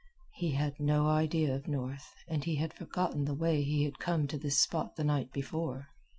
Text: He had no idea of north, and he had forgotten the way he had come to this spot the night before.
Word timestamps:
He 0.33 0.53
had 0.53 0.79
no 0.79 1.05
idea 1.09 1.53
of 1.53 1.67
north, 1.67 2.11
and 2.27 2.43
he 2.43 2.55
had 2.55 2.73
forgotten 2.73 3.25
the 3.25 3.35
way 3.35 3.61
he 3.61 3.83
had 3.83 3.99
come 3.99 4.25
to 4.29 4.37
this 4.39 4.59
spot 4.59 4.95
the 4.95 5.03
night 5.03 5.31
before. 5.31 5.89